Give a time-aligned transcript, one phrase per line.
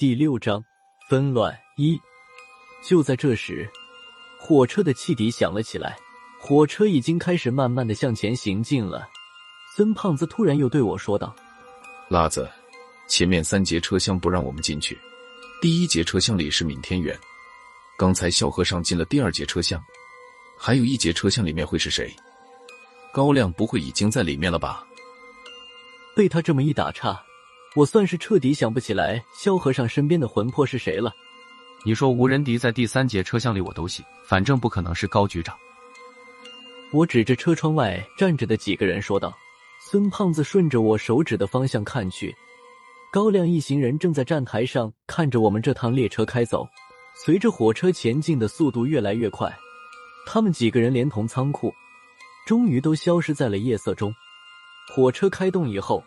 [0.00, 0.64] 第六章
[1.10, 2.00] 纷乱一。
[2.82, 3.70] 就在这时，
[4.40, 5.94] 火车的汽笛响了起来，
[6.40, 9.06] 火车已经开始慢慢的向前行进了。
[9.76, 11.36] 孙胖子突然又对我说道
[12.08, 12.50] ：“辣子，
[13.08, 14.98] 前面三节车厢不让我们进去，
[15.60, 17.14] 第一节车厢里是闵天元。
[17.98, 19.78] 刚才小和尚进了第二节车厢，
[20.58, 22.10] 还有一节车厢里面会是谁？
[23.12, 24.82] 高亮不会已经在里面了吧？”
[26.16, 27.22] 被他这么一打岔。
[27.76, 31.14] 我算是彻底想不起来萧和尚身边的魂魄是谁了。
[31.84, 35.56] 你说无人敌在第三节车厢里，我都信，反正不可能是高局长。
[36.92, 39.32] 我指着车窗外站着的几个人说道。
[39.90, 42.34] 孙胖子顺着我手指的方向看去，
[43.10, 46.68] 高亮一行人正在站台上看着我们这趟列车开走。
[47.24, 49.50] 随着火车前进的速度越来越快，
[50.26, 51.72] 他们几个人连同仓库，
[52.46, 54.14] 终于都消失在了夜色中。
[54.94, 56.04] 火车开动以后。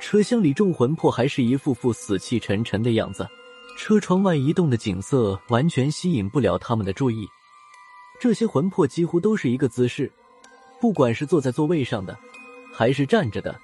[0.00, 3.28] 车厢里众魂魄还是一副副死气沉沉的样子，
[3.76, 7.28] 车窗外移动的景色完全吸引不了他们的注意。
[8.18, 10.10] 这些魂魄几乎都是一个姿势，
[10.80, 12.18] 不管是坐在座位上的，
[12.72, 13.54] 还是站着的，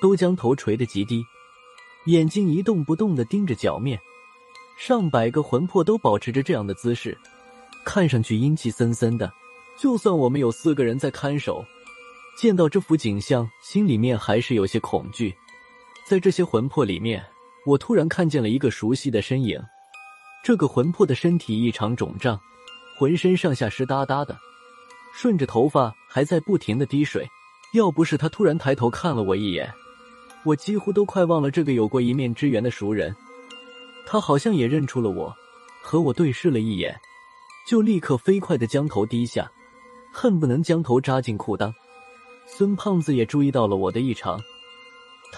[0.00, 1.24] 都将头垂得极低，
[2.04, 3.98] 眼睛一动不动的盯着脚面。
[4.78, 7.16] 上百个魂魄都保持着这样的姿势，
[7.84, 9.32] 看上去阴气森森的。
[9.78, 11.64] 就算我们有四个人在看守，
[12.38, 15.34] 见到这幅景象，心里面还是有些恐惧。
[16.10, 17.24] 在这些魂魄里面，
[17.64, 19.62] 我突然看见了一个熟悉的身影。
[20.42, 22.36] 这个魂魄的身体异常肿胀，
[22.98, 24.36] 浑身上下湿哒哒的，
[25.14, 27.24] 顺着头发还在不停的滴水。
[27.74, 29.72] 要不是他突然抬头看了我一眼，
[30.42, 33.14] 我几乎都快忘了这个有过一面之缘的熟人。
[34.04, 35.32] 他好像也认出了我，
[35.80, 36.92] 和我对视了一眼，
[37.68, 39.48] 就立刻飞快的将头低下，
[40.12, 41.72] 恨不能将头扎进裤裆。
[42.48, 44.40] 孙胖子也注意到了我的异常。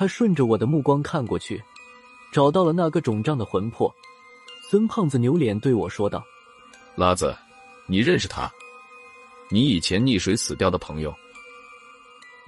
[0.03, 1.63] 他顺着我的目光看过去，
[2.33, 3.89] 找到了那个肿胀的魂魄。
[4.69, 6.25] 孙胖子扭脸对我说道
[6.99, 7.33] ：“拉子，
[7.87, 8.51] 你认识他？
[9.49, 11.15] 你以前溺水死掉的朋友。”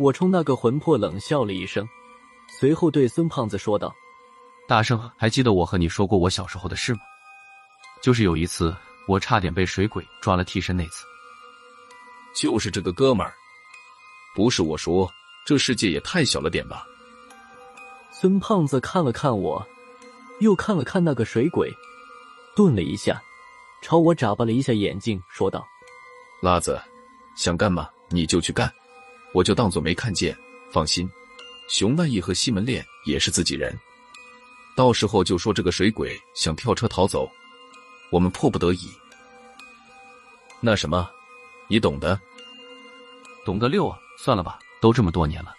[0.00, 1.88] 我冲那个魂魄冷笑了一声，
[2.58, 3.94] 随后对孙胖子说道
[4.66, 7.02] ：“大圣，还记得我和你说过我小时候的事吗？
[8.02, 8.74] 就是有一次
[9.06, 11.04] 我差点被水鬼抓了替身那次。
[12.34, 13.32] 就是这个哥们儿，
[14.34, 15.08] 不是我说，
[15.46, 16.84] 这世界也太小了点吧。”
[18.20, 19.66] 孙胖子看了看我，
[20.38, 21.68] 又看了看那个水鬼，
[22.54, 23.20] 顿了一下，
[23.82, 25.66] 朝我眨巴了一下眼睛，说道
[26.40, 26.80] ：“拉子，
[27.36, 28.72] 想干嘛你就去干，
[29.32, 30.34] 我就当做没看见。
[30.70, 31.10] 放心，
[31.68, 33.76] 熊万义和西门烈也是自己人，
[34.76, 37.28] 到时候就说这个水鬼想跳车逃走，
[38.10, 38.90] 我们迫不得已。
[40.60, 41.10] 那什么，
[41.66, 42.18] 你懂的？
[43.44, 43.98] 懂个六啊！
[44.16, 45.52] 算了吧，都这么多年了。”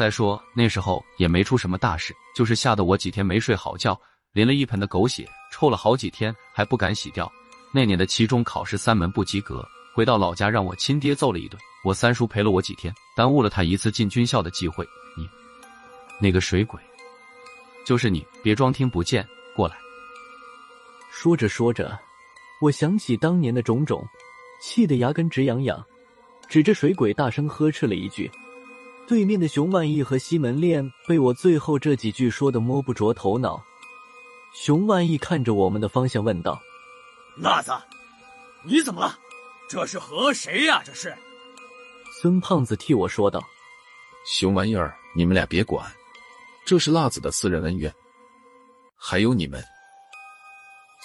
[0.00, 4.00] 再说那时候也没出什么大事，就是吓得我几天没睡好觉，
[4.32, 7.30] 淋了一盆的狗血，臭了好几天还不敢洗掉。
[7.70, 9.62] 那年的期中考试三门不及格，
[9.94, 11.60] 回到老家让我亲爹揍了一顿。
[11.84, 14.88] 我三叔陪了我几天，耽误了他一次进军校的机会。
[15.18, 15.28] 你
[16.18, 16.80] 那个水鬼，
[17.84, 19.76] 就是你，别装听不见，过来。
[21.10, 22.00] 说着说着，
[22.62, 24.02] 我想起当年的种种，
[24.62, 25.84] 气得牙根直痒痒，
[26.48, 28.30] 指着水鬼大声呵斥了一句。
[29.10, 33.60] 对面的熊万义和西门烈被我最后这几句说的摸不着头脑。
[34.54, 36.62] 熊万义看着我们的方向问道
[37.36, 37.72] ：“辣子，
[38.62, 39.18] 你怎么了？
[39.68, 40.80] 这是和谁呀？
[40.84, 41.12] 这是？”
[42.22, 43.42] 孙胖子替我说道
[44.24, 45.84] ：“熊玩意儿，你们俩别管，
[46.64, 47.92] 这是辣子的私人恩怨。
[48.94, 49.60] 还有你们。”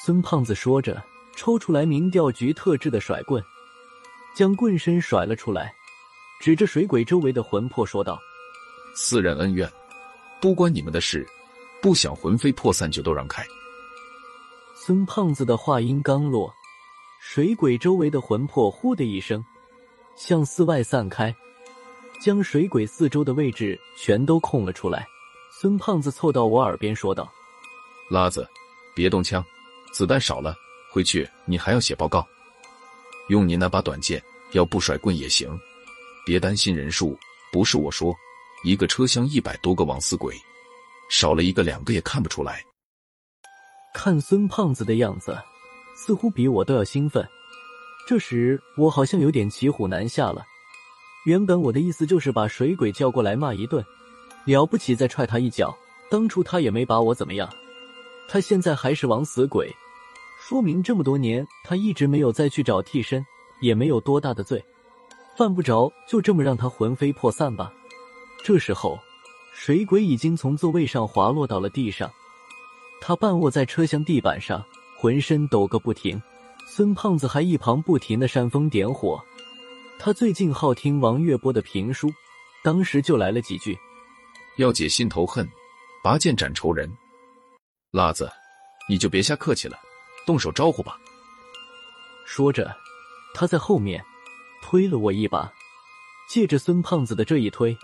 [0.06, 1.04] 孙胖子说着，
[1.36, 3.44] 抽出来民调局特制的甩棍，
[4.36, 5.74] 将棍身甩了出来。
[6.40, 8.20] 指着水鬼周围的魂魄说道
[8.96, 9.72] ：“私人恩怨，
[10.42, 11.26] 不关你们的事。
[11.82, 13.46] 不想魂飞魄散，就都让开。”
[14.76, 16.54] 孙胖子的话音刚落，
[17.20, 19.44] 水鬼周围的魂魄“呼”的一声，
[20.16, 21.36] 向四外散开，
[22.22, 25.08] 将水鬼四周的位置全都空了出来。
[25.52, 27.32] 孙胖子凑到我耳边说道
[28.12, 28.48] ：“拉子，
[28.94, 29.44] 别动枪，
[29.92, 30.56] 子弹少了，
[30.92, 32.28] 回去你还要写报告。
[33.30, 35.58] 用你那把短剑，要不甩棍也行。”
[36.26, 37.18] 别担心人数，
[37.52, 38.16] 不是我说，
[38.64, 40.36] 一个车厢一百多个枉死鬼，
[41.10, 42.64] 少了一个两个也看不出来。
[43.94, 45.38] 看孙胖子的样子，
[45.96, 47.26] 似乎比我都要兴奋。
[48.08, 50.44] 这时我好像有点骑虎难下了。
[51.26, 53.84] 原本我的意思就是把水鬼叫过来骂一顿，
[54.46, 55.76] 了不起再踹他一脚。
[56.10, 57.50] 当初他也没把我怎么样，
[58.28, 59.74] 他现在还是枉死鬼，
[60.40, 63.26] 说明这么多年他一直没有再去找替身，
[63.60, 64.64] 也没有多大的罪。
[65.38, 67.72] 犯不着就这么让他魂飞魄散吧。
[68.44, 69.00] 这时候，
[69.54, 72.12] 水鬼已经从座位上滑落到了地上，
[73.02, 74.64] 他半卧在车厢地板上，
[74.98, 76.22] 浑身抖个不停。
[76.68, 79.24] 孙胖子还一旁不停的煽风点火。
[80.00, 82.12] 他最近好听王月波的评书，
[82.64, 83.78] 当时就来了几句
[84.58, 85.48] ：“要解心头恨，
[86.04, 86.92] 拔剑斩仇人。”
[87.92, 88.30] 辣子，
[88.90, 89.78] 你就别瞎客气了，
[90.26, 90.98] 动手招呼吧。
[92.26, 92.76] 说着，
[93.34, 94.04] 他在后面
[94.66, 95.52] 推了我一把。
[96.28, 97.78] 借着孙胖子的这一推，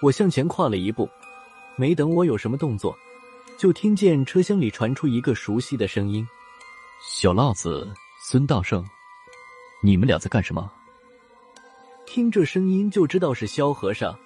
[0.00, 1.06] 我向前跨了一步。
[1.76, 2.96] 没等我有什么动作，
[3.58, 6.26] 就听见车厢里传出一个熟悉的声音
[7.06, 7.92] ：“小辣子，
[8.22, 8.82] 孙大圣，
[9.82, 10.72] 你们俩在干什么？”
[12.06, 14.18] 听这声音就知道是萧和尚。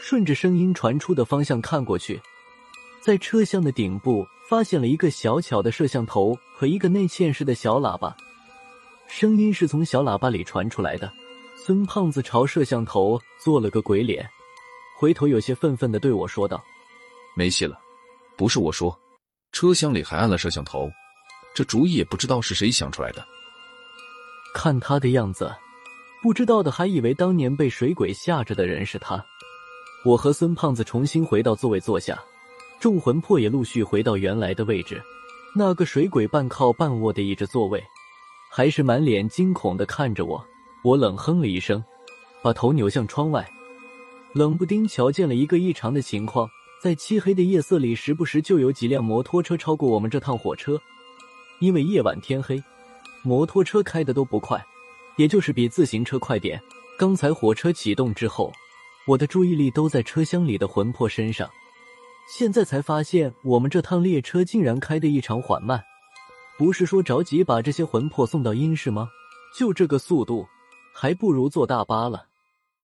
[0.00, 2.20] 顺着声音传出的方向看过去，
[3.00, 8.16] 在车厢的顶部发现了一个小巧的摄像头和一个内嵌式的小喇叭，
[9.06, 11.12] 声音是从小喇叭里传出来的。
[11.66, 14.26] 孙胖子朝摄像头做了个鬼脸，
[14.96, 16.62] 回头有些愤愤的对我说道。
[17.36, 17.78] 没戏了，
[18.36, 18.96] 不是我说，
[19.52, 20.88] 车厢里还安了摄像头，
[21.54, 23.26] 这主意也不知道是谁想出来的。
[24.54, 25.54] 看他的样子，
[26.22, 29.22] 不知道的还以为当年被水鬼吓着的人是他。
[30.04, 32.18] 我和孙胖子重新回到座位坐下，
[32.80, 35.02] 众魂魄也陆续回到原来的位置。
[35.54, 37.82] 那个水鬼半靠半卧的倚着座位，
[38.50, 40.42] 还是满脸惊恐的看着我。
[40.82, 41.82] 我冷哼了一声，
[42.42, 43.48] 把头扭向窗外，
[44.32, 46.48] 冷不丁瞧见了一个异常的情况。
[46.80, 50.80] 在漆黑的夜色里，时不时就有几辆摩托车超过我们这趟火车。
[51.58, 52.62] 因为夜晚天黑，
[53.24, 54.64] 摩托车开的都不快，
[55.16, 56.62] 也就是比自行车快点。
[56.96, 58.52] 刚才火车启动之后，
[59.08, 61.50] 我的注意力都在车厢里的魂魄身上，
[62.32, 65.82] 现在才发现我们这趟列车竟然开得异常缓慢。
[66.56, 69.08] 不是说着急把这些魂魄送到阴世吗？
[69.56, 70.46] 就这个速度，
[71.00, 72.27] 还不如坐大巴了。